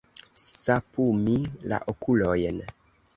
[0.61, 1.35] Sapumi
[1.73, 2.57] la okulojn.